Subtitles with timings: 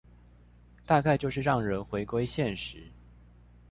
[0.83, 2.85] 大概就是讓人回歸現實